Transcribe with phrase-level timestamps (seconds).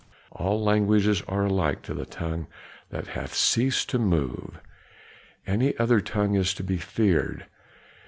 [0.31, 2.47] All languages are alike to the tongue
[2.89, 4.59] that hath ceased to move;
[5.45, 7.45] any other tongue is to be feared."